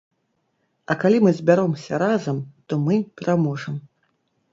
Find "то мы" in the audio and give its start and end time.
2.71-2.95